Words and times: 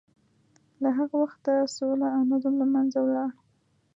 له 0.81 0.89
هغه 0.97 1.15
وخته 1.23 1.53
سوله 1.75 2.07
او 2.15 2.21
نظم 2.31 2.53
له 2.61 2.67
منځه 2.73 2.97
ولاړ. 3.01 3.29